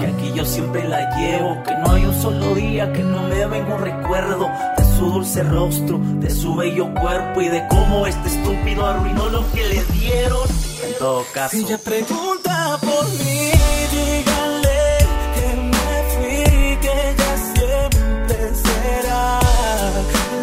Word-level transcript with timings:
que 0.00 0.06
aquí 0.06 0.32
yo 0.34 0.44
siempre 0.44 0.88
la 0.88 1.16
llevo, 1.16 1.62
que 1.62 1.74
no 1.76 1.92
hay 1.92 2.04
un 2.04 2.22
solo 2.22 2.54
día 2.54 2.92
que 2.92 3.02
no 3.02 3.22
me 3.22 3.46
venga 3.46 3.74
un 3.74 3.82
recuerdo 3.82 4.50
de 4.76 4.84
su 4.96 5.10
dulce 5.10 5.42
rostro, 5.42 5.98
de 5.98 6.30
su 6.30 6.54
bello 6.54 6.92
cuerpo 6.94 7.40
y 7.40 7.48
de 7.48 7.66
cómo 7.68 8.06
este 8.06 8.28
estúpido 8.28 8.86
arruinó 8.86 9.28
lo 9.28 9.50
que 9.52 9.64
le 9.64 9.84
dieron. 9.84 10.48
En 10.84 10.94
todo 10.98 11.24
caso, 11.32 11.56
si 11.56 11.64
ella 11.64 11.78
pregunta 11.78 12.78
por 12.80 13.04
mí, 13.08 13.50
díganle 13.92 14.98
que 15.34 15.46
me 15.70 15.96
fui, 16.14 16.78
que 16.80 17.10
ella 17.10 17.32
siempre 17.54 18.36
será 18.54 19.40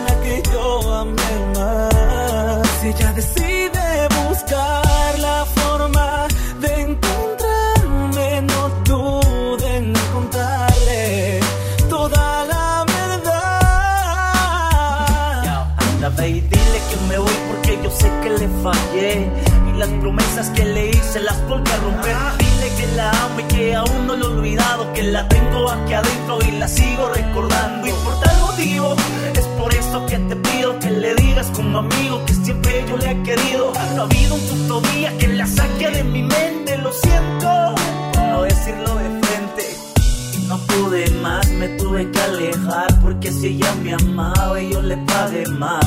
la 0.07 0.21
que 0.23 0.43
yo 0.51 0.93
amé 0.93 1.53
más. 1.55 2.69
Si 2.81 2.87
ella 2.87 3.13
decide 3.13 4.07
buscar. 4.27 4.84
Fallé. 18.65 19.29
Y 19.69 19.77
las 19.77 19.89
promesas 20.01 20.49
que 20.49 20.65
le 20.65 20.89
hice 20.89 21.19
las 21.21 21.37
volví 21.47 21.71
a 21.71 21.77
romper. 21.77 22.17
Dile 22.39 22.69
que 22.77 22.87
la 22.95 23.09
amo 23.11 23.39
y 23.39 23.43
que 23.53 23.75
aún 23.75 24.07
no 24.07 24.15
lo 24.15 24.25
he 24.25 24.37
olvidado. 24.37 24.91
Que 24.93 25.03
la 25.03 25.27
tengo 25.27 25.69
aquí 25.69 25.93
adentro 25.93 26.39
y 26.47 26.51
la 26.51 26.67
sigo 26.67 27.09
recordando. 27.09 27.87
Y 27.87 27.91
por 28.03 28.19
tal 28.19 28.37
motivo, 28.41 28.95
es 29.33 29.45
por 29.59 29.73
eso 29.73 30.05
que 30.07 30.17
te 30.17 30.35
pido 30.35 30.79
que 30.79 30.89
le 30.89 31.13
digas 31.15 31.47
como 31.55 31.79
amigo 31.79 32.25
que 32.25 32.33
siempre 32.33 32.85
yo 32.89 32.97
le 32.97 33.11
he 33.11 33.23
querido. 33.23 33.71
No 33.95 34.01
ha 34.01 34.05
habido 34.05 34.35
un 34.35 34.41
puto 34.41 34.81
día 34.89 35.15
que 35.19 35.27
la 35.27 35.45
saque 35.45 35.89
de 35.91 36.03
mi 36.03 36.23
mente. 36.23 36.77
Lo 36.77 36.91
siento, 36.91 37.75
por 38.13 38.23
no 38.23 38.41
decirlo 38.43 38.95
de 38.95 39.09
frente. 39.21 39.63
No 40.47 40.57
pude 40.57 41.09
más, 41.21 41.47
me 41.49 41.67
tuve 41.69 42.09
que 42.11 42.21
alejar 42.21 42.99
porque 43.01 43.31
si 43.31 43.47
ella 43.47 43.73
me 43.83 43.93
amaba 43.93 44.59
y 44.61 44.71
yo 44.71 44.81
le 44.81 44.97
pagué 44.97 45.45
mal, 45.47 45.85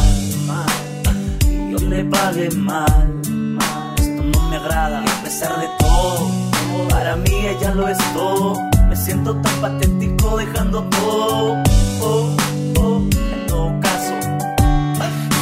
pagué 2.11 2.51
mal, 2.51 3.21
mal. 3.25 3.95
Esto 3.99 4.23
no 4.23 4.49
me 4.51 4.57
agrada 4.57 5.03
a 5.03 5.23
pesar 5.25 5.59
de 5.61 5.69
todo. 5.79 6.89
Para 6.91 7.17
mí 7.17 7.47
ella 7.47 7.75
lo 7.75 7.89
es 7.89 7.99
todo. 8.13 8.55
Me 8.89 8.97
siento 8.97 9.35
tan 9.37 9.61
patético 9.61 10.37
dejando 10.37 10.83
todo. 10.85 11.63
Oh, 12.01 12.37
oh, 12.81 13.03
en 13.35 13.47
todo 13.47 13.81
caso, 13.81 14.15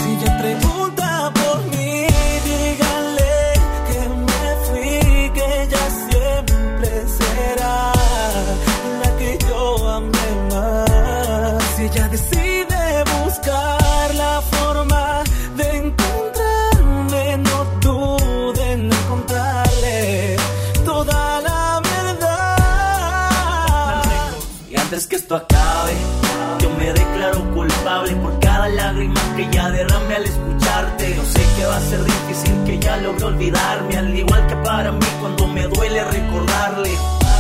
Si 0.03 0.11
ella 0.15 0.39
pregunta 0.39 1.33
por 1.35 1.65
mí, 1.73 2.07
díganle 2.51 3.35
que 3.89 4.01
me 4.29 4.45
fui, 4.67 5.31
que 5.37 5.63
ella 5.63 5.85
siempre 6.09 6.91
será 7.19 7.93
la 9.03 9.17
que 9.19 9.39
yo 9.49 9.89
amé 9.89 10.29
más. 10.51 11.63
Si 11.77 11.83
ella 11.85 12.09
decide 12.09 12.46
Y 24.97 24.99
antes 24.99 25.09
que 25.09 25.17
esto 25.17 25.37
acabe, 25.37 25.93
yo 26.59 26.71
me 26.71 26.91
declaro 26.91 27.53
culpable 27.53 28.17
por 28.17 28.41
cada 28.41 28.67
lágrima 28.67 29.21
que 29.37 29.47
ya 29.53 29.71
derramé 29.71 30.15
al 30.15 30.25
escucharte. 30.25 31.15
Yo 31.15 31.23
sé 31.23 31.43
que 31.55 31.67
va 31.67 31.77
a 31.77 31.81
ser 31.81 32.03
difícil 32.03 32.65
que 32.65 32.79
ya 32.79 32.97
logre 32.97 33.25
olvidarme, 33.25 33.95
al 33.95 34.19
igual 34.19 34.47
que 34.47 34.57
para 34.57 34.93
mí 34.93 35.07
cuando 35.21 35.49
me 35.49 35.65
duele 35.65 36.03
recordarle. 36.03 36.93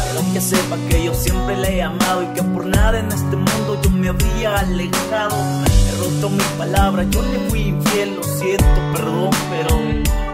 Pero 0.06 0.32
que 0.34 0.40
sepa 0.42 0.76
que 0.90 1.02
yo 1.02 1.14
siempre 1.14 1.56
le 1.56 1.76
he 1.78 1.82
amado 1.82 2.24
y 2.24 2.26
que 2.34 2.42
por 2.42 2.66
nada 2.66 2.98
en 2.98 3.06
este 3.06 3.36
mundo 3.36 3.80
yo 3.82 3.88
me 3.88 4.10
había 4.10 4.58
alejado. 4.58 5.36
He 5.64 5.96
roto 5.98 6.28
mis 6.28 6.48
palabras, 6.58 7.06
yo 7.08 7.22
le 7.22 7.38
fui 7.48 7.68
infiel, 7.68 8.16
lo 8.16 8.22
siento, 8.22 8.80
perdón, 8.92 9.30
pero. 9.48 10.25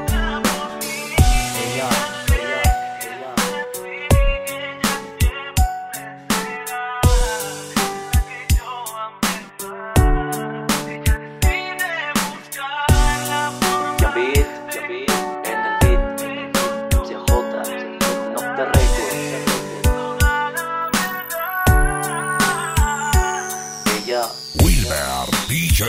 DJ 25.73 25.89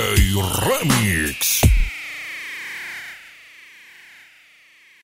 Remix. 0.63 1.72